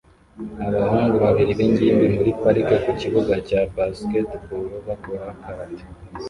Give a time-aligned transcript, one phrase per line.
[0.69, 5.83] Abahungu babiri b'ingimbi muri parike ku kibuga cya basketball bakora karate